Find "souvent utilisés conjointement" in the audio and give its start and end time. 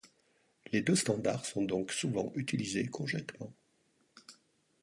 1.91-3.53